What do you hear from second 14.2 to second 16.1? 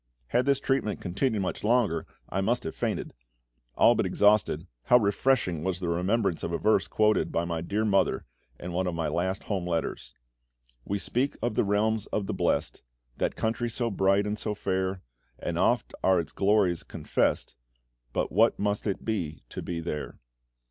and so fair, And oft